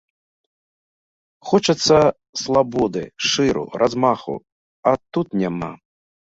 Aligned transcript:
Хочацца 1.49 1.97
слабоды, 2.45 3.03
шыру, 3.29 3.65
размаху, 3.85 4.35
а 4.89 4.99
тут 5.13 5.27
няма. 5.47 5.73